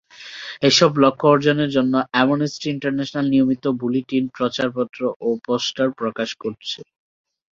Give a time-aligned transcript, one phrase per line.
[0.61, 6.79] এসব লক্ষ্য অর্জনের জন্য অ্যামনেস্টি ইন্টারন্যাশনাল নিয়মিত বুলেটিন, প্রচারপত্র ও পোস্টার প্রকাশ করছে।